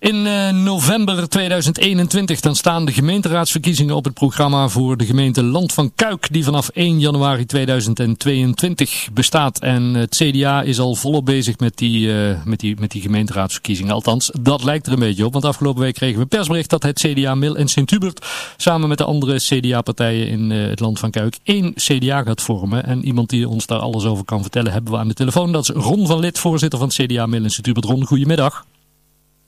In 0.00 0.26
uh, 0.26 0.50
november 0.50 1.28
2021 1.28 2.40
dan 2.40 2.56
staan 2.56 2.84
de 2.84 2.92
gemeenteraadsverkiezingen 2.92 3.96
op 3.96 4.04
het 4.04 4.14
programma 4.14 4.68
voor 4.68 4.96
de 4.96 5.06
gemeente 5.06 5.42
Land 5.42 5.72
van 5.72 5.92
Kuik, 5.94 6.32
die 6.32 6.44
vanaf 6.44 6.68
1 6.68 7.00
januari 7.00 7.46
2022 7.46 9.08
bestaat. 9.12 9.58
En 9.58 9.82
het 9.94 10.16
CDA 10.16 10.62
is 10.62 10.78
al 10.78 10.94
volop 10.94 11.24
bezig 11.24 11.58
met 11.58 11.76
die, 11.78 12.06
uh, 12.06 12.44
met, 12.44 12.60
die, 12.60 12.76
met 12.78 12.90
die 12.90 13.02
gemeenteraadsverkiezingen. 13.02 13.92
Althans, 13.92 14.30
dat 14.40 14.64
lijkt 14.64 14.86
er 14.86 14.92
een 14.92 14.98
beetje 14.98 15.24
op, 15.26 15.32
want 15.32 15.44
afgelopen 15.44 15.82
week 15.82 15.94
kregen 15.94 16.20
we 16.20 16.26
persbericht 16.26 16.70
dat 16.70 16.82
het 16.82 16.98
CDA 17.00 17.34
Mil 17.34 17.56
en 17.56 17.68
Sint-Hubert 17.68 18.26
samen 18.56 18.88
met 18.88 18.98
de 18.98 19.04
andere 19.04 19.36
CDA-partijen 19.36 20.28
in 20.28 20.50
uh, 20.50 20.68
het 20.68 20.80
Land 20.80 20.98
van 20.98 21.10
Kuik 21.10 21.38
één 21.42 21.74
CDA 21.74 22.22
gaat 22.22 22.42
vormen. 22.42 22.84
En 22.84 23.04
iemand 23.04 23.28
die 23.28 23.48
ons 23.48 23.66
daar 23.66 23.78
alles 23.78 24.04
over 24.04 24.24
kan 24.24 24.42
vertellen 24.42 24.72
hebben 24.72 24.92
we 24.92 24.98
aan 24.98 25.08
de 25.08 25.14
telefoon. 25.14 25.52
Dat 25.52 25.62
is 25.62 25.84
Ron 25.84 26.06
van 26.06 26.20
Lid, 26.20 26.38
voorzitter 26.38 26.78
van 26.78 26.88
het 26.88 26.96
CDA 26.96 27.26
Mil 27.26 27.44
en 27.44 27.50
Sint-Hubert. 27.50 27.84
Ron, 27.84 28.06
goedemiddag. 28.06 28.64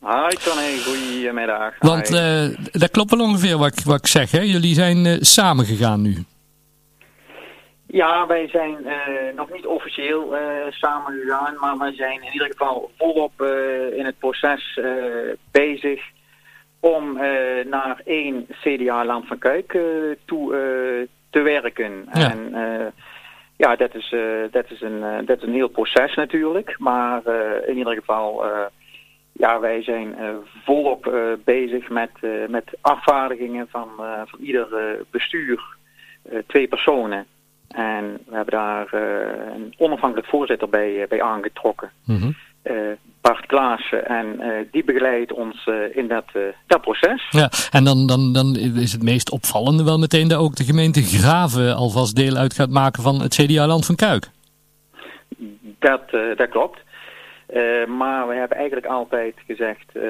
Hi 0.05 0.37
Tony, 0.37 0.79
goedemiddag. 0.79 1.75
Want 1.79 2.11
uh, 2.11 2.45
dat 2.73 2.91
klopt 2.91 3.11
wel 3.11 3.27
ongeveer 3.27 3.59
wat, 3.59 3.79
ik, 3.79 3.85
wat 3.85 3.99
ik 3.99 4.07
zeg, 4.07 4.31
hè? 4.31 4.41
Jullie 4.41 4.75
zijn 4.75 5.05
uh, 5.05 5.17
samen 5.21 5.65
gegaan 5.65 6.03
nu. 6.03 6.25
Ja, 7.87 8.27
wij 8.27 8.49
zijn 8.49 8.77
uh, 8.85 8.93
nog 9.37 9.53
niet 9.53 9.67
officieel 9.67 10.35
samen 10.71 11.13
gegaan, 11.21 11.57
maar 11.61 11.79
wij 11.79 11.93
zijn 11.93 12.23
in 12.23 12.33
ieder 12.33 12.47
geval 12.47 12.91
volop 12.99 13.43
in 13.97 14.05
het 14.05 14.19
proces 14.19 14.81
bezig 15.51 16.01
om 16.81 17.19
naar 17.71 18.01
één 18.05 18.47
CDA-land 18.61 19.27
van 19.27 19.39
Kuik 19.39 19.79
toe 20.25 20.51
te 21.31 21.41
werken. 21.41 22.09
Ja. 22.13 22.31
En 22.31 22.55
ja, 23.57 23.77
dat 23.77 23.95
is, 23.95 24.15
dat, 24.51 24.71
is 24.71 24.81
een, 24.81 25.27
dat 25.27 25.37
is 25.37 25.43
een 25.43 25.55
heel 25.55 25.69
proces 25.69 26.15
natuurlijk, 26.15 26.75
maar 26.79 27.23
in 27.67 27.77
ieder 27.77 27.95
geval... 27.95 28.45
Ja, 29.43 29.61
wij 29.61 29.83
zijn 29.83 30.15
uh, 30.21 30.29
volop 30.65 31.07
uh, 31.07 31.23
bezig 31.45 31.89
met, 31.89 32.11
uh, 32.21 32.49
met 32.49 32.65
afvaardigingen 32.81 33.67
van, 33.71 33.89
van 34.27 34.39
ieder 34.41 34.67
bestuur, 35.11 35.63
twee 36.47 36.69
personen. 36.69 37.27
En 37.69 38.19
we 38.27 38.35
hebben 38.35 38.55
daar 38.55 38.93
een 39.55 39.75
onafhankelijk 39.77 40.29
voorzitter 40.29 40.69
bij, 40.69 41.07
bij 41.09 41.23
aangetrokken, 41.23 41.91
mm 42.05 42.17
-hmm. 42.17 42.37
Bart 43.21 43.47
Klaassen. 43.47 44.07
En 44.07 44.41
die 44.71 44.85
begeleidt 44.85 45.33
ons 45.33 45.69
in 45.93 46.09
dat, 46.09 46.25
dat 46.67 46.81
proces. 46.81 47.27
Ja, 47.31 47.51
en 47.71 47.85
dan, 47.85 48.07
dan, 48.07 48.33
dan 48.33 48.57
is 48.57 48.93
het 48.93 49.03
meest 49.03 49.31
opvallende 49.31 49.85
wel 49.85 49.99
meteen 49.99 50.29
dat 50.29 50.39
ook 50.39 50.57
de 50.57 50.65
gemeente 50.65 51.03
Graven 51.03 51.77
alvast 51.77 52.17
deel 52.17 52.37
uit 52.37 52.55
gaat 52.55 52.71
maken 52.71 53.03
van 53.03 53.21
het 53.23 53.35
CDA-land 53.35 53.87
van 53.87 53.97
Kuik. 53.97 54.31
Dat, 55.79 56.11
dat 56.11 56.49
klopt. 56.49 56.79
Uh, 57.53 57.87
maar 57.87 58.29
we 58.29 58.35
hebben 58.35 58.57
eigenlijk 58.57 58.87
altijd 58.87 59.35
gezegd, 59.47 59.85
uh, 59.93 60.03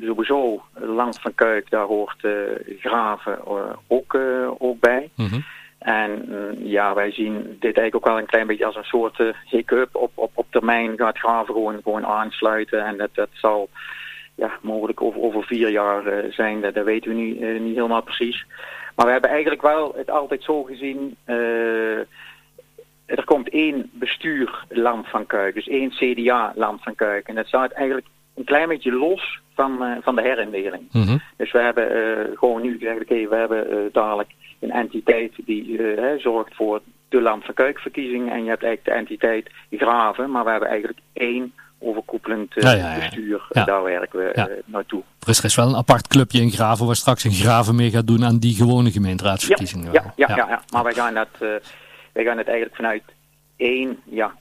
sowieso 0.00 0.62
Land 0.74 1.20
van 1.20 1.34
Kuik, 1.34 1.70
daar 1.70 1.86
hoort 1.86 2.22
uh, 2.22 2.32
Graven 2.78 3.38
ook, 3.86 4.18
ook 4.58 4.80
bij. 4.80 5.10
Mm 5.14 5.26
-hmm. 5.26 5.44
En 5.78 6.26
ja, 6.58 6.94
wij 6.94 7.12
zien 7.12 7.42
dit 7.42 7.76
eigenlijk 7.76 7.94
ook 7.94 8.04
wel 8.04 8.18
een 8.18 8.26
klein 8.26 8.46
beetje 8.46 8.64
als 8.66 8.76
een 8.76 8.84
soort 8.84 9.22
hiccup. 9.44 9.94
Op, 9.96 10.10
op, 10.14 10.30
op 10.34 10.46
termijn 10.50 10.96
gaat 10.96 11.18
Graven 11.18 11.54
gewoon, 11.54 11.80
gewoon 11.82 12.06
aansluiten 12.06 12.84
en 12.84 12.96
dat, 12.96 13.10
dat 13.12 13.28
zal 13.32 13.68
ja, 14.34 14.50
mogelijk 14.62 15.02
over, 15.02 15.20
over 15.20 15.44
vier 15.44 15.70
jaar 15.70 16.02
zijn, 16.30 16.60
dat, 16.60 16.74
dat 16.74 16.84
weten 16.84 17.10
we 17.10 17.16
nu 17.16 17.58
niet 17.58 17.74
helemaal 17.74 18.02
precies. 18.02 18.46
Maar 18.94 19.06
we 19.06 19.12
hebben 19.12 19.30
eigenlijk 19.30 19.62
wel 19.62 19.94
het 19.96 20.10
altijd 20.10 20.42
zo 20.42 20.62
gezien 20.62 21.16
er 23.06 23.24
komt 23.24 23.48
één 23.48 23.90
bestuur 23.92 24.64
Land 24.68 25.08
van 25.08 25.26
Kuik, 25.26 25.54
dus 25.54 25.68
één 25.68 25.90
CDA 25.90 26.52
Land 26.56 26.82
van 26.82 26.94
Kuik. 26.94 27.28
En 27.28 27.34
dat 27.34 27.46
staat 27.46 27.70
eigenlijk 27.70 28.06
een 28.34 28.44
klein 28.44 28.68
beetje 28.68 28.92
los 28.92 29.40
van, 29.54 29.82
uh, 29.82 29.96
van 30.02 30.14
de 30.14 30.22
herindeling. 30.22 30.82
Mm 30.90 31.02
-hmm. 31.02 31.22
Dus 31.36 31.52
we 31.52 31.58
hebben 31.58 31.96
uh, 31.96 32.38
gewoon 32.38 32.62
nu 32.62 32.72
gezegd, 32.78 33.00
oké, 33.00 33.12
okay, 33.12 33.28
we 33.28 33.36
hebben 33.36 33.72
uh, 33.72 33.78
dadelijk 33.92 34.30
een 34.60 34.70
entiteit 34.70 35.32
die 35.44 35.78
hè, 35.78 36.18
zorgt 36.18 36.54
voor 36.54 36.82
de 37.08 37.20
Land 37.20 37.44
van 37.44 37.54
Kuik 37.54 37.78
verkiezing. 37.78 38.30
En 38.30 38.44
je 38.44 38.48
hebt 38.48 38.62
eigenlijk 38.62 38.84
de 38.84 38.90
entiteit 38.90 39.50
Graven, 39.70 40.30
maar 40.30 40.44
we 40.44 40.50
hebben 40.50 40.68
eigenlijk 40.68 40.98
één 41.12 41.52
overkoepelend 41.78 42.54
ja, 42.54 42.72
ja, 42.72 42.92
ja. 42.92 42.98
bestuur. 42.98 43.46
Daar 43.48 43.82
werken 43.82 44.18
we 44.18 44.62
naartoe. 44.64 45.02
Er 45.26 45.44
is, 45.44 45.54
wel 45.54 45.68
een 45.68 45.76
apart 45.76 46.06
clubje 46.06 46.40
in 46.40 46.50
Graven 46.50 46.86
waar 46.86 46.96
straks 46.96 47.24
een 47.24 47.32
Graven 47.32 47.74
mee 47.74 47.90
gaat 47.90 48.06
doen 48.06 48.24
aan 48.24 48.38
die 48.38 48.54
gewone 48.54 48.90
gemeenteraadsverkiezingen. 48.90 49.92
Ja, 49.92 50.12
ja, 50.16 50.28
ja, 50.28 50.36
ja, 50.36 50.62
maar 50.72 50.82
wij 50.82 50.94
gaan 50.94 51.14
dat 51.14 51.62
wij 52.14 52.24
gaan 52.24 52.38
het 52.38 52.46
eigenlijk 52.46 52.76
vanuit 52.76 53.02
één 53.56 54.00
ja, 54.04 54.34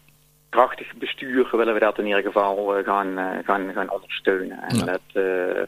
krachtig 0.49 0.93
bestuur 0.95 1.47
willen 1.51 1.73
we 1.73 1.79
dat 1.79 1.97
in 1.97 2.05
ieder 2.05 2.21
geval 2.23 2.77
uh, 2.79 2.85
gaan, 2.85 3.19
uh, 3.19 3.29
gaan, 3.43 3.71
gaan 3.73 3.91
ondersteunen. 3.91 4.61
En 4.61 4.77
Ja. 4.77 4.85
dat, 4.85 5.01
uh, 5.23 5.63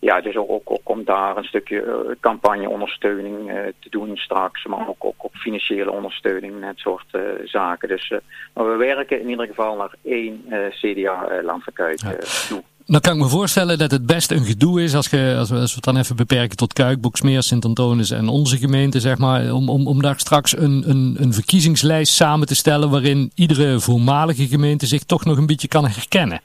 ja, 0.00 0.20
dus 0.20 0.36
ook, 0.36 0.70
ook, 0.70 0.88
om 0.88 1.04
daar 1.04 1.36
een 1.36 1.44
stukje 1.44 2.16
campagneondersteuning 2.20 3.50
te 3.78 3.90
doen 3.90 4.16
straks, 4.16 4.66
maar 4.66 4.88
ook, 4.88 5.04
ook, 5.04 5.14
ook 5.18 5.36
financiële 5.36 5.90
ondersteuning, 5.90 6.60
dat 6.60 6.76
soort 6.78 7.06
zaken. 7.44 7.88
Dus 7.88 8.12
maar 8.54 8.70
we 8.70 8.76
werken 8.76 9.20
in 9.20 9.28
ieder 9.28 9.46
geval 9.46 9.76
naar 9.76 9.94
één 10.04 10.44
CDA-land 10.70 11.64
van 11.64 11.72
Kuik 11.72 12.00
Ja. 12.00 12.16
toe. 12.48 12.62
Dan 12.86 13.00
kan 13.00 13.12
ik 13.14 13.18
me 13.18 13.28
voorstellen 13.28 13.78
dat 13.78 13.90
het 13.90 14.06
best 14.06 14.30
een 14.30 14.44
gedoe 14.44 14.82
is 14.82 14.94
als, 14.94 15.10
je, 15.10 15.34
als, 15.38 15.50
we, 15.50 15.56
als 15.56 15.70
we 15.70 15.74
het 15.74 15.84
dan 15.84 15.96
even 15.96 16.16
beperken 16.16 16.56
tot 16.56 16.72
Kuik, 16.72 17.00
Boksmeer, 17.00 17.42
Sint-Antonis 17.42 18.10
en 18.10 18.28
onze 18.28 18.56
gemeente, 18.56 19.00
zeg 19.00 19.18
maar, 19.18 19.52
om, 19.52 19.68
om, 19.68 19.86
om 19.86 20.02
daar 20.02 20.18
straks 20.18 20.56
een, 20.56 20.84
een, 20.86 21.16
een 21.18 21.32
verkiezingslijst 21.32 22.12
samen 22.12 22.46
te 22.46 22.54
stellen 22.54 22.90
waarin 22.90 23.30
iedere 23.34 23.80
voormalige 23.80 24.46
gemeente 24.46 24.86
zich 24.86 25.02
toch 25.04 25.24
nog 25.24 25.36
een 25.36 25.46
beetje 25.46 25.68
kan 25.68 25.86
herkennen. 25.86 26.40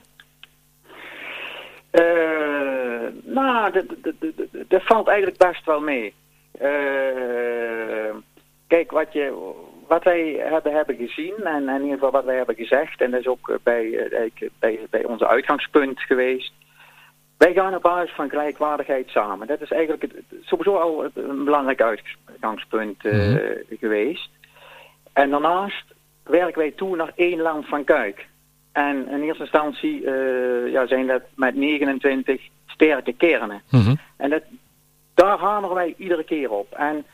Uh, 1.92 2.04
nou, 3.24 3.86
dat 4.68 4.82
valt 4.84 5.08
eigenlijk 5.08 5.38
best 5.38 5.66
wel 5.66 5.80
mee. 5.80 6.14
Uh, 6.62 8.16
kijk, 8.68 8.92
wat, 8.92 9.14
je, 9.14 9.54
wat 9.88 10.04
wij 10.04 10.42
hebben, 10.50 10.74
hebben 10.74 10.96
gezien 10.96 11.36
en, 11.44 11.70
en 11.70 11.76
in 11.76 11.82
ieder 11.82 11.94
geval 11.94 12.12
wat 12.12 12.26
wij 12.26 12.36
hebben 12.36 12.56
gezegd, 12.56 13.02
en 13.02 13.12
dat 13.12 13.20
is 13.20 13.28
ook 13.28 13.60
bij, 13.64 14.10
bij, 14.60 14.80
bij 14.90 15.06
onze 15.06 15.28
uitgangspunt 15.28 16.00
geweest. 16.00 16.54
Wij 17.38 17.54
gaan 17.54 17.76
op 17.76 17.82
basis 17.82 18.16
van 18.16 18.30
gelijkwaardigheid 18.30 19.10
samen. 19.10 19.48
Dat 19.48 19.62
is 19.62 19.72
eigenlijk 19.72 20.02
het, 20.02 20.12
sowieso 20.42 20.76
al 20.76 21.06
een 21.14 21.44
belangrijk 21.44 21.82
uitgangspunt 21.82 23.06
uh, 23.06 23.14
mm 23.14 23.20
-hmm. 23.20 23.78
geweest. 23.80 24.30
En 25.14 25.30
daarnaast 25.30 25.86
werken 26.24 26.60
wij 26.60 26.72
toe 26.72 26.96
naar 26.96 27.12
één 27.16 27.40
land 27.40 27.68
van 27.68 27.84
Kuik. 27.84 28.28
En 28.72 29.10
in 29.10 29.22
eerste 29.22 29.44
instantie 29.44 30.02
uh, 30.02 30.72
ja, 30.72 30.88
zijn 30.88 31.08
dat 31.08 31.22
met 31.36 31.56
29 31.56 32.42
sterke 32.66 33.14
kernen. 33.14 33.62
Mm 33.70 33.82
-hmm. 33.82 34.00
En 34.18 34.30
dat, 34.30 34.44
daar 35.14 35.38
hameren 35.38 35.76
wij 35.76 35.96
iedere 35.98 36.24
keer 36.24 36.52
op. 36.52 36.74
En 36.74 37.06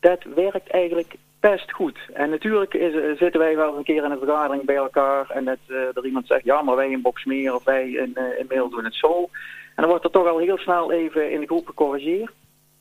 dat 0.00 0.22
werkt 0.34 0.70
eigenlijk 0.70 1.14
best 1.42 1.72
goed. 1.72 1.98
En 2.12 2.30
natuurlijk 2.30 2.74
is, 2.74 3.18
zitten 3.18 3.40
wij 3.40 3.56
wel 3.56 3.76
een 3.76 3.84
keer 3.84 4.04
in 4.04 4.10
een 4.10 4.18
vergadering 4.18 4.64
bij 4.64 4.76
elkaar 4.76 5.30
en 5.30 5.44
dat 5.44 5.58
uh, 5.66 5.96
er 5.96 6.04
iemand 6.04 6.26
zegt, 6.26 6.44
ja, 6.44 6.62
maar 6.62 6.76
wij 6.76 6.90
in 6.90 7.02
Boksmeer 7.02 7.54
of 7.54 7.64
wij 7.64 7.90
in, 7.90 8.12
uh, 8.14 8.38
in 8.38 8.46
Mail 8.48 8.68
doen 8.68 8.84
het 8.84 8.94
zo. 8.94 9.28
En 9.74 9.82
dan 9.82 9.88
wordt 9.88 10.04
er 10.04 10.10
toch 10.10 10.26
al 10.26 10.38
heel 10.38 10.58
snel 10.58 10.92
even 10.92 11.30
in 11.30 11.40
de 11.40 11.46
groep 11.46 11.66
gecorrigeerd. 11.66 12.32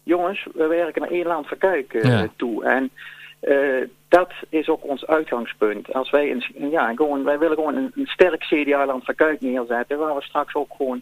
Jongens, 0.03 0.47
we 0.53 0.67
werken 0.67 1.01
naar 1.01 1.11
één 1.11 1.25
land 1.25 1.47
van 1.47 1.57
Kuik 1.57 1.94
uh, 1.94 2.03
ja. 2.03 2.27
toe. 2.35 2.66
En 2.66 2.91
dat 4.07 4.31
is 4.49 4.69
ook 4.69 4.83
ons 4.88 5.07
uitgangspunt. 5.07 5.93
Als 5.93 6.09
wij, 6.09 6.31
een, 6.31 6.69
ja, 6.69 6.93
gewoon, 6.95 7.23
wij 7.23 7.39
willen 7.39 7.55
gewoon 7.55 7.75
een, 7.75 7.91
een 7.95 8.05
sterk 8.05 8.41
CDA-land 8.41 9.05
van 9.05 9.16
Kuik 9.16 9.41
neerzetten, 9.41 9.97
waar 9.97 10.16
we 10.16 10.22
straks 10.22 10.53
ook 10.53 10.73
gewoon, 10.78 11.01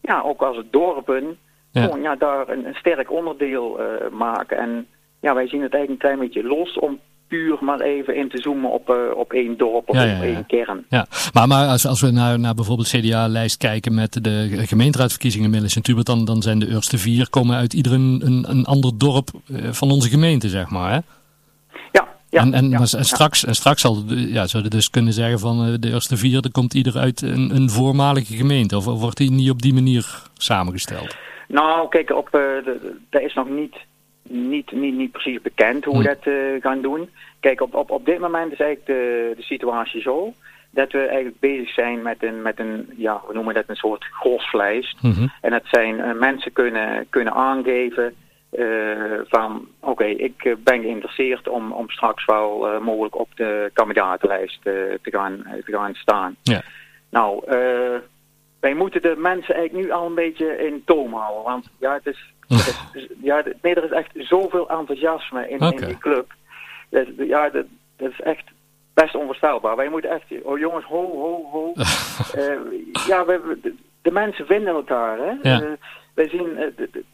ja, 0.00 0.20
ook 0.20 0.42
als 0.42 0.62
dorpen, 0.70 1.38
ja. 1.70 1.82
gewoon 1.82 2.02
ja, 2.02 2.16
daar 2.16 2.48
een, 2.48 2.66
een 2.66 2.74
sterk 2.74 3.10
onderdeel 3.10 3.80
maken. 4.10 4.58
En 4.58 4.86
ja, 5.20 5.34
wij 5.34 5.48
zien 5.48 5.62
het 5.62 5.72
eigenlijk 5.74 5.90
een 5.90 6.08
klein 6.08 6.18
beetje 6.18 6.48
los 6.48 6.78
om 6.78 7.00
puur 7.28 7.58
maar 7.60 7.80
even 7.80 8.16
in 8.16 8.28
te 8.28 8.38
zoomen 8.40 8.70
op, 8.70 8.90
uh, 8.90 8.96
op 9.16 9.32
één 9.32 9.56
dorp 9.56 9.88
of 9.88 9.96
ja, 9.96 10.02
ja, 10.02 10.16
op 10.16 10.22
één 10.22 10.46
kern. 10.46 10.84
Ja, 10.88 11.06
maar, 11.32 11.48
maar 11.48 11.68
als, 11.68 11.86
als 11.86 12.00
we 12.00 12.10
naar, 12.10 12.38
naar 12.38 12.54
bijvoorbeeld 12.54 12.88
CDA-lijst 12.88 13.56
kijken 13.56 13.94
met 13.94 14.24
de 14.24 14.48
gemeenteraadsverkiezingen 14.66 15.54
in 15.54 15.82
Tubert, 15.82 16.06
dan, 16.06 16.24
dan 16.24 16.42
zijn 16.42 16.58
de 16.58 16.68
eerste 16.68 16.98
vier 16.98 17.30
komen 17.30 17.56
uit 17.56 17.72
ieder 17.72 17.92
een, 17.92 18.22
een, 18.24 18.44
een 18.48 18.64
ander 18.64 18.98
dorp 18.98 19.28
uh, 19.50 19.72
van 19.72 19.90
onze 19.90 20.08
gemeente, 20.08 20.48
zeg 20.48 20.70
maar. 20.70 20.92
Hè? 20.92 20.98
Ja, 21.92 22.08
ja. 22.30 22.40
En, 22.40 22.54
en, 22.54 22.72
en 22.72 22.86
straks, 22.86 23.44
en 23.44 23.54
straks 23.54 23.80
zal, 23.80 24.02
ja, 24.08 24.46
zouden 24.46 24.70
dus 24.70 24.90
kunnen 24.90 25.12
zeggen 25.12 25.38
van 25.38 25.68
uh, 25.68 25.74
de 25.80 25.90
eerste 25.90 26.16
vier, 26.16 26.40
dan 26.40 26.52
komt 26.52 26.74
ieder 26.74 26.96
uit 26.96 27.22
een, 27.22 27.54
een 27.54 27.70
voormalige 27.70 28.36
gemeente. 28.36 28.76
Of, 28.76 28.86
of 28.86 29.00
wordt 29.00 29.16
die 29.16 29.30
niet 29.30 29.50
op 29.50 29.62
die 29.62 29.74
manier 29.74 30.22
samengesteld? 30.34 31.16
Nou, 31.48 31.88
kijk, 31.88 32.10
op, 32.10 32.28
dat 33.10 33.22
is 33.22 33.34
nog 33.34 33.48
niet 33.48 33.76
niet, 34.28 34.72
niet, 34.72 34.94
niet 34.94 35.12
precies 35.12 35.40
bekend 35.40 35.84
hoe 35.84 35.98
we 35.98 36.02
Hm. 36.02 36.06
dat 36.08 36.26
uh, 36.26 36.62
gaan 36.62 36.80
doen. 36.80 37.10
Kijk, 37.40 37.60
op, 37.60 37.74
op, 37.74 37.90
op 37.90 38.04
dit 38.04 38.18
moment 38.18 38.52
is 38.52 38.58
eigenlijk 38.58 38.86
de, 38.86 39.32
de 39.36 39.42
situatie 39.42 40.00
zo 40.00 40.32
dat 40.70 40.92
we 40.92 40.98
eigenlijk 40.98 41.40
bezig 41.40 41.68
zijn 41.72 42.02
met 42.02 42.22
een, 42.22 42.42
met 42.42 42.58
een 42.58 42.90
ja, 42.96 43.20
we 43.28 43.34
noemen 43.34 43.54
dat 43.54 43.64
een 43.66 43.76
soort 43.76 44.04
groslijst. 44.04 45.02
Mm 45.02 45.12
-hmm. 45.12 45.32
En 45.40 45.50
dat 45.50 45.62
zijn 45.64 45.98
uh, 45.98 46.12
mensen 46.12 46.52
kunnen, 46.52 47.06
kunnen 47.10 47.32
aangeven 47.32 48.14
uh, 48.52 49.20
van 49.28 49.68
oké, 49.80 49.90
okay, 49.90 50.10
ik 50.10 50.56
ben 50.64 50.80
geïnteresseerd 50.80 51.48
om, 51.48 51.72
om 51.72 51.90
straks 51.90 52.24
wel 52.24 52.80
mogelijk 52.80 53.18
op 53.18 53.28
de 53.34 53.70
kandidatenlijst 53.72 54.62
te, 54.62 54.98
gaan, 55.02 55.42
te 55.64 55.72
gaan 55.72 55.94
staan. 55.94 56.36
Ja. 56.42 56.62
Nou, 57.10 57.44
wij 58.66 58.74
moeten 58.74 59.02
de 59.02 59.14
mensen 59.16 59.54
eigenlijk 59.54 59.86
nu 59.86 59.92
al 59.92 60.06
een 60.06 60.14
beetje 60.14 60.56
in 60.66 60.82
toom 60.84 61.14
houden. 61.14 61.42
Want 61.44 61.66
ja, 61.78 61.92
het 61.94 62.06
is, 62.06 62.32
het 62.48 62.94
is- 62.94 63.08
ja, 63.20 63.42
nee, 63.62 63.74
er 63.74 63.84
is 63.84 63.90
echt 63.90 64.10
zoveel 64.14 64.68
enthousiasme 64.70 65.48
in, 65.48 65.58
in 65.58 65.76
die 65.86 65.98
club. 65.98 66.32
Ja, 67.16 67.48
dat, 67.50 67.64
dat 67.96 68.10
is 68.10 68.20
echt 68.20 68.44
best 68.94 69.14
onvoorstelbaar. 69.14 69.76
Wij 69.76 69.88
moeten 69.88 70.10
echt, 70.10 70.24
oh 70.42 70.58
jongens, 70.58 70.84
ho, 70.84 71.02
ho, 71.16 71.44
ho. 71.52 71.72
Eh, 72.40 72.56
ja, 73.06 73.24
we, 73.24 73.58
de, 73.62 73.74
de 74.02 74.10
mensen 74.10 74.46
vinden 74.46 74.74
elkaar. 74.74 75.18
Hè? 75.18 75.32
Ja. 75.50 75.60
Eh, 75.62 75.68
wij 76.14 76.28
zien, 76.28 76.56
eh, 76.56 76.66
de- 76.76 76.88
de- 76.92 77.04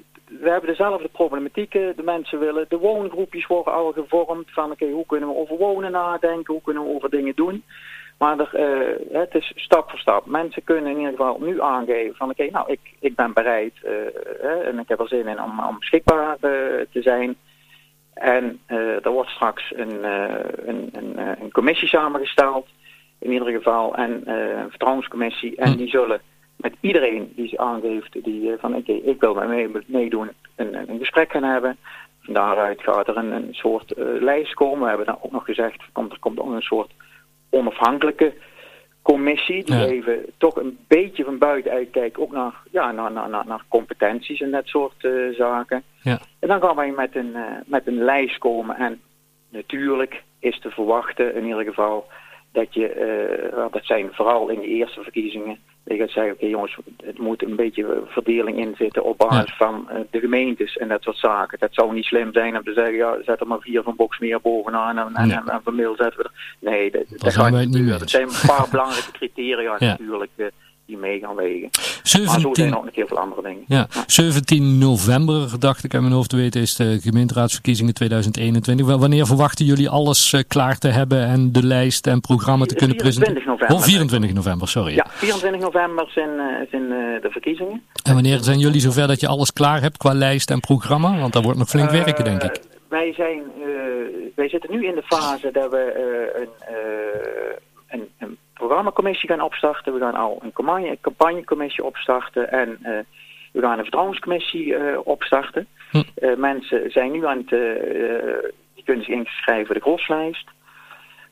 we 0.41 0.51
hebben 0.51 0.71
dezelfde 0.71 1.09
problematieken. 1.09 1.97
De 1.97 2.03
mensen 2.03 2.39
willen, 2.39 2.67
de 2.69 2.79
woongroepjes 2.79 3.47
worden 3.47 3.73
al 3.73 3.93
gevormd. 3.93 4.51
Van 4.53 4.71
oké, 4.71 4.87
hoe 4.91 5.07
kunnen 5.07 5.29
we 5.29 5.35
over 5.35 5.57
wonen 5.57 5.91
nadenken? 5.91 6.53
Hoe 6.55 6.63
kunnen 6.63 6.83
we 6.85 6.95
over 6.95 7.11
dingen 7.11 7.33
doen? 7.37 7.65
Maar 8.23 8.39
er, 8.39 8.55
eh, 8.55 9.21
het 9.21 9.35
is 9.35 9.53
stap 9.55 9.91
voor 9.91 9.99
stap. 9.99 10.27
Mensen 10.27 10.65
kunnen 10.65 10.91
in 10.91 10.97
ieder 10.97 11.11
geval 11.11 11.39
nu 11.41 11.61
aangeven 11.61 12.17
van 12.17 12.31
oké, 12.31 12.51
nou 12.51 12.73
ik, 12.73 12.81
ik 13.01 13.15
ben 13.15 13.33
bereid 13.33 13.75
eh, 13.83 14.67
en 14.67 14.79
ik 14.79 14.89
heb 14.89 15.01
er 15.01 15.09
zin 15.09 15.27
in 15.29 15.43
om, 15.43 15.61
om 15.61 15.79
beschikbaar 15.79 16.37
eh, 16.41 16.51
te 16.93 17.03
zijn. 17.03 17.37
En 18.15 18.61
er 18.67 19.11
wordt 19.11 19.31
straks 19.31 19.73
een, 19.77 20.05
een, 20.69 20.89
een, 20.93 21.19
een 21.41 21.53
commissie 21.53 21.89
samengesteld, 21.89 22.69
in 23.19 23.33
ieder 23.33 23.53
geval, 23.53 23.95
en 23.95 24.23
een 24.31 24.71
vertrouwenscommissie. 24.71 25.57
En 25.57 25.71
Hm. 25.71 25.77
die 25.77 25.89
zullen 25.89 26.21
met 26.57 26.75
iedereen 26.81 27.33
die 27.37 27.49
ze 27.49 27.59
aangeeft, 27.59 28.25
die 28.25 28.55
van 28.59 28.75
oké, 28.75 28.93
ik 28.93 29.21
wil 29.21 29.35
mee, 29.35 29.71
meedoen, 29.87 30.31
een, 30.57 30.91
een 30.91 30.99
gesprek 30.99 31.31
gaan 31.31 31.43
hebben. 31.43 31.77
Van 32.21 32.35
daaruit 32.35 32.83
gaat 32.83 33.09
er 33.09 33.17
een, 33.17 33.33
een 33.33 33.55
soort 33.55 33.93
lijst 34.21 34.55
komen. 34.55 34.83
We 34.83 34.89
hebben 34.89 35.07
dan 35.07 35.19
ook 35.21 35.33
nog 35.33 35.45
gezegd, 35.45 35.83
komt, 35.93 36.13
er 36.13 36.19
komt 36.19 36.41
ook 36.41 36.53
een 36.53 36.63
soort 36.63 36.91
onafhankelijke 37.53 38.35
commissie 39.03 39.65
die 39.65 39.75
Ja. 39.75 39.85
even 39.87 40.25
toch 40.39 40.57
een 40.57 40.79
beetje 40.89 41.25
van 41.25 41.39
buiten 41.39 41.73
uitkijkt, 41.73 42.19
ook 42.19 42.33
naar, 42.33 42.55
ja, 42.71 42.93
naar, 42.93 43.13
naar, 43.13 43.29
naar, 43.29 43.65
competenties 43.69 44.41
en 44.41 44.51
dat 44.51 44.67
soort 44.67 45.05
eh, 45.05 45.13
zaken. 45.37 45.83
Ja. 46.03 46.19
En 46.39 46.49
dan 46.49 46.63
gaan 46.63 46.77
wij 46.77 46.91
met 46.91 47.17
een, 47.17 47.35
eh, 47.35 47.43
met 47.67 47.87
een 47.87 48.05
lijst 48.05 48.39
komen 48.39 48.77
en 48.77 49.01
natuurlijk 49.49 50.23
is 50.39 50.61
te 50.61 50.71
verwachten 50.71 51.35
in 51.35 51.45
ieder 51.45 51.65
geval 51.65 52.07
dat 52.53 52.75
je, 52.75 53.51
wel, 53.55 53.71
dat 53.71 53.85
zijn 53.85 54.09
vooral 54.13 54.49
in 54.49 54.61
de 54.61 54.67
eerste 54.67 55.03
verkiezingen, 55.03 55.59
dat 55.85 55.97
je 55.97 56.03
gaat 56.03 56.11
zeggen, 56.11 56.33
oké 56.33 56.47
jongens, 56.47 56.77
het 57.05 57.19
moet 57.19 57.43
een 57.43 57.57
beetje 57.57 58.03
verdeling 58.07 58.59
in 58.59 58.75
zitten 58.79 59.05
op 59.05 59.19
basis 59.19 59.55
van 59.57 59.89
eh, 59.91 60.01
de 60.11 60.21
gemeentes 60.21 60.77
en 60.77 60.89
dat 60.89 61.03
soort 61.03 61.17
zaken. 61.17 61.59
Dat 61.59 61.75
zou 61.75 61.95
niet 61.95 62.05
slim 62.05 62.33
zijn 62.33 62.57
om 62.57 62.65
te 62.65 62.73
zeggen, 62.73 62.95
ja, 62.95 63.17
zet 63.25 63.41
er 63.41 63.47
maar 63.47 63.61
vier 63.61 63.83
van 63.83 63.97
Boksmeer 63.97 64.41
bovenaan 64.41 64.99
en, 64.99 65.15
en, 65.15 65.31
en, 65.31 65.49
en 65.49 65.61
van 65.65 65.75
Mil 65.75 65.95
zetten 65.97 66.19
we 66.19 66.25
er. 66.25 66.33
Nee, 66.71 66.91
dat, 66.91 67.05
dat 67.09 67.21
zijn 67.21 67.33
gaat 67.33 67.51
wij 67.51 67.61
het 67.61 67.71
niet 67.71 67.91
eens. 68.01 68.11
zijn 68.11 68.29
een 68.29 68.47
paar 68.47 68.69
belangrijke 68.71 69.11
criteria 69.19 69.77
Ja. 69.79 69.87
natuurlijk 69.87 70.31
eh, 70.37 70.47
die 70.93 71.01
mee 71.01 71.21
gaan 71.21 71.35
wegen. 71.35 71.69
Maar 71.73 72.01
zo 72.03 72.25
zijn 72.25 72.41
17, 72.41 72.67
er 72.67 72.77
ook 72.77 72.91
veel 72.95 73.19
andere 73.19 73.43
dingen. 73.43 73.65
ja, 73.67 73.87
17 74.07 74.79
november, 74.79 75.51
dacht 75.59 75.85
ik 75.85 75.95
aan 75.95 76.03
mijn 76.03 76.15
hoofd 76.15 76.31
te 76.31 76.37
weten, 76.37 76.61
is 76.61 76.77
de 76.77 76.99
gemeenteraadsverkiezingen 77.01 77.95
2021. 77.95 78.87
Wel, 78.87 78.99
Wanneer 78.99 79.27
verwachten 79.27 79.65
jullie 79.65 79.89
alles 79.89 80.33
eh, 80.33 80.41
klaar 80.49 80.79
te 80.79 80.89
hebben 80.89 81.27
en 81.27 81.53
de 81.53 81.67
lijst 81.67 82.07
en 82.07 82.21
programma 82.21 82.65
te 82.65 82.75
kunnen 82.75 82.97
24 82.97 83.35
presenteren? 83.35 83.59
november. 83.61 83.77
Oh, 83.77 83.83
24 83.83 84.33
november, 84.33 84.69
sorry. 84.69 84.95
Ja, 84.95 85.07
24 85.09 85.61
november 85.61 86.11
zijn, 86.11 86.39
eh, 86.39 86.71
zijn 86.71 86.83
eh, 86.83 87.23
de 87.23 87.29
verkiezingen. 87.31 87.83
En 88.03 88.15
wanneer 88.15 88.39
zijn 88.39 88.59
jullie 88.59 88.81
zover 88.81 89.07
dat 89.07 89.21
je 89.21 89.29
alles 89.29 89.53
klaar 89.53 89.81
hebt 89.81 89.97
qua 89.97 90.13
lijst 90.15 90.51
en 90.51 90.61
programma? 90.61 91.19
Want 91.19 91.33
daar 91.33 91.43
wordt 91.43 91.59
nog 91.59 91.69
flink 91.69 91.91
werken, 91.91 92.25
denk 92.25 92.43
ik. 92.43 92.61
Wij, 92.89 93.13
zijn, 93.13 93.43
wij 94.35 94.49
zitten 94.49 94.71
nu 94.71 94.87
in 94.87 94.95
de 94.95 95.03
fase 95.03 95.51
dat 95.53 95.71
we 95.71 95.83
een 96.35 96.49
programmacommissie 98.73 99.29
gaan 99.29 99.41
opstarten. 99.41 99.93
We 99.93 100.01
gaan 100.01 100.15
al 100.15 100.39
een 100.43 100.53
campagne, 100.53 100.89
een 100.89 101.01
campagnecommissie 101.01 101.85
opstarten 101.85 102.51
en 102.51 102.79
eh, 102.83 102.99
we 103.53 103.61
gaan 103.61 103.79
een 103.79 103.85
vertrouwenscommissie 103.85 104.75
eh, 104.75 104.99
opstarten. 105.05 105.67
Hm. 105.91 106.03
Eh, 106.15 106.37
mensen 106.37 106.91
zijn 106.91 107.13
nu 107.13 107.27
aan 107.27 107.39
het, 107.39 107.49
die 108.75 108.85
kunnen 108.85 109.05
zich 109.05 109.15
inschrijven 109.15 109.67
voor 109.67 109.75
de 109.75 109.81
groslijst. 109.81 110.49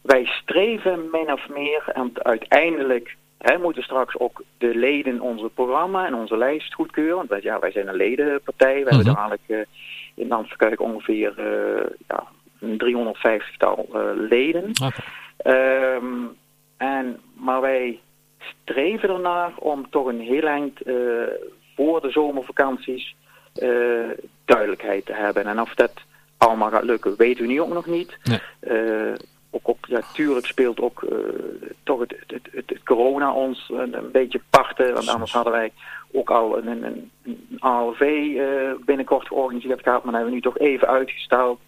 Wij 0.02 0.24
streven 0.24 1.08
min 1.12 1.32
of 1.32 1.48
meer, 1.48 1.82
en 1.92 2.10
uiteindelijk 2.14 3.16
hè, 3.38 3.58
moeten 3.58 3.82
straks 3.82 4.18
ook 4.18 4.42
de 4.58 4.74
leden 4.74 5.20
onze 5.20 5.48
programma 5.54 6.06
en 6.06 6.14
onze 6.14 6.36
lijst 6.36 6.74
goedkeuren. 6.74 7.16
Want 7.16 7.28
wij, 7.28 7.40
ja, 7.42 7.58
wij 7.58 7.70
zijn 7.70 7.88
een 7.88 7.94
ledenpartij. 7.94 8.84
We 8.84 8.88
hebben 8.88 9.12
Mhm. 9.12 9.14
dadelijk 9.14 9.66
in 10.14 10.28
Landverkuik 10.28 10.80
ongeveer 10.80 11.32
ja, 12.08 12.24
een 12.60 12.78
350-tal 12.78 13.86
eh, 13.92 14.00
leden. 14.14 14.70
Streven 18.70 19.08
ernaar 19.08 19.52
om 19.58 19.90
toch 19.90 20.06
een 20.06 20.20
heel 20.20 20.46
eind 20.46 20.82
eh, 20.82 20.94
voor 21.76 22.00
de 22.00 22.10
zomervakanties 22.10 23.14
eh, 23.54 23.68
duidelijkheid 24.44 25.06
te 25.06 25.12
hebben. 25.12 25.46
En 25.46 25.60
of 25.60 25.74
dat 25.74 25.92
allemaal 26.36 26.70
gaat 26.70 26.84
lukken, 26.84 27.16
weten 27.16 27.42
we 27.42 27.52
nu 27.52 27.60
ook 27.60 27.72
nog 27.72 27.86
niet. 27.86 28.18
Nee. 28.22 28.40
Eh, 28.60 29.14
ook 29.50 29.68
op, 29.68 29.86
ja, 29.86 30.00
tuurlijk 30.12 30.46
speelt 30.46 30.80
ook 30.80 31.04
toch 31.82 32.00
het, 32.00 32.14
het, 32.26 32.48
het, 32.50 32.70
het 32.70 32.82
corona 32.84 33.32
ons 33.32 33.70
een, 33.72 33.94
een 33.94 34.10
beetje 34.10 34.40
parten. 34.50 34.94
Want 34.94 35.08
anders 35.08 35.32
hadden 35.32 35.52
wij 35.52 35.72
ook 36.12 36.30
al 36.30 36.58
een, 36.58 36.66
een, 36.66 37.10
een, 37.24 37.56
ALV 37.58 38.00
binnenkort 38.84 39.26
georganiseerd 39.26 39.82
gehad. 39.82 40.04
Maar 40.04 40.12
dat 40.12 40.22
hebben 40.22 40.28
we 40.28 40.34
nu 40.34 40.40
toch 40.40 40.58
even 40.58 40.88
uitgesteld. 40.88 41.60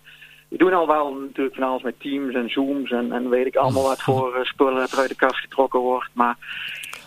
We 0.52 0.58
doen 0.58 0.72
al 0.72 0.87
wel 0.87 1.14
natuurlijk 1.14 1.56
van 1.56 1.69
alles 1.69 1.82
met 1.82 2.00
teams 2.00 2.34
en 2.34 2.50
zooms 2.50 2.90
en, 2.90 3.12
en 3.12 3.28
weet 3.28 3.46
ik 3.46 3.56
allemaal 3.56 3.82
wat 3.82 4.02
voor 4.02 4.34
eh, 4.34 4.44
spullen 4.44 4.75
dat 4.75 4.93
er 4.93 4.98
uit 4.98 5.08
de 5.08 5.14
kast 5.14 5.37
getrokken 5.37 5.81
wordt. 5.81 6.10
Maar 6.12 6.37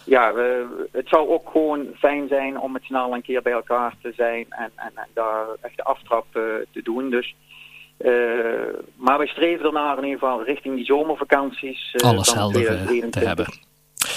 ja, 0.05 0.33
we- 0.33 0.87
het 0.91 1.07
zou 1.07 1.29
ook 1.29 1.49
gewoon 1.51 1.85
fijn 1.97 2.27
zijn 2.27 2.59
om 2.59 2.71
met 2.71 2.83
z'n 2.85 2.95
allen 2.95 3.15
een 3.15 3.21
keer 3.21 3.41
bij 3.41 3.53
elkaar 3.53 3.93
te 4.01 4.13
zijn 4.15 4.45
en, 4.49 4.71
en, 4.75 4.91
en 4.95 5.07
daar 5.13 5.45
echt 5.61 5.75
de 5.77 5.83
aftrap 5.83 6.25
eh, 6.31 6.41
te 6.73 6.81
doen. 6.83 7.09
Dus, 7.09 7.35
eh, 7.97 8.11
maar 8.95 9.17
wij 9.17 9.27
streven 9.27 9.65
ernaar 9.65 9.97
in 9.97 10.03
ieder 10.03 10.19
geval 10.19 10.43
richting 10.43 10.75
die 10.75 10.85
zomervakanties. 10.85 11.91
eh, 11.93 12.07
Alles 12.09 12.33
helder 12.33 12.61
te 12.61 12.67
2021. 12.67 13.23
hebben. 13.27 13.45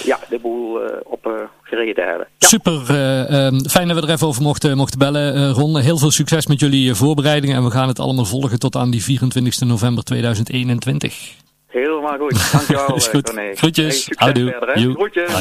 Ja, 0.04 0.18
de 0.28 0.38
boel 0.38 0.80
op 1.04 1.50
gereden 1.62 2.06
hebben. 2.06 2.26
Ja. 2.38 2.46
Super, 2.46 2.74
ehm, 2.90 3.58
fijn 3.60 3.88
dat 3.88 3.96
we 4.00 4.06
er 4.06 4.12
even 4.12 4.26
over 4.26 4.42
mochten, 4.42 4.76
mochten 4.76 4.98
bellen, 4.98 5.50
Ron. 5.52 5.78
Heel 5.78 5.98
veel 5.98 6.10
succes 6.10 6.46
met 6.46 6.60
jullie 6.60 6.94
voorbereidingen 6.94 7.56
en 7.56 7.64
we 7.64 7.70
gaan 7.70 7.88
het 7.88 7.98
allemaal 7.98 8.24
volgen 8.24 8.58
tot 8.58 8.76
aan 8.76 8.90
die 8.90 9.02
24 9.02 9.60
november 9.68 10.04
2021. 10.04 11.34
Helemaal 11.66 12.18
goed. 12.18 12.52
Dankjewel, 12.52 12.94
Is 12.96 13.06
goed. 13.06 13.22
Corné. 13.32 13.54
Groetjes. 13.54 14.04
Hey, 14.06 14.14
Houdoe. 14.16 14.50
verder. 14.58 14.78
Groetjes. 14.94 15.32